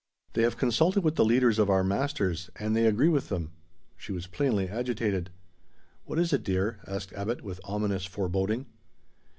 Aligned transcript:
They 0.33 0.41
have 0.41 0.57
consulted 0.57 1.01
with 1.03 1.13
the 1.13 1.23
leaders 1.23 1.59
of 1.59 1.69
our 1.69 1.83
masters, 1.83 2.49
and 2.55 2.75
they 2.75 2.87
agree 2.87 3.07
with 3.07 3.29
them." 3.29 3.51
She 3.95 4.11
was 4.11 4.25
plainly 4.25 4.67
agitated. 4.67 5.29
"What 6.05 6.17
is 6.17 6.33
it, 6.33 6.43
dear?" 6.43 6.79
asked 6.87 7.13
Abbot, 7.13 7.43
with 7.43 7.61
ominous 7.65 8.05
foreboding. 8.07 8.65